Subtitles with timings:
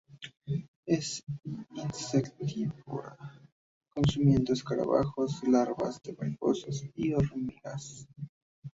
[0.87, 1.23] Es
[1.75, 3.15] insectívora,
[3.93, 8.07] consumiendo escarabajos, larvas de mariposas y hormigas.